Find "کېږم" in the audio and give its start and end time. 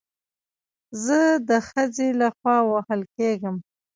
3.15-3.55